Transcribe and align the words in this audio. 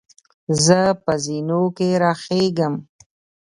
زۀ 0.63 0.81
په 1.03 1.13
زینو 1.23 1.61
کې 1.77 1.87
راخېږم. 2.03 2.73